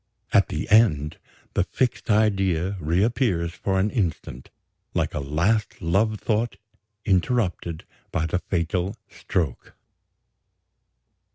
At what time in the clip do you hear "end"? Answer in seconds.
0.71-1.17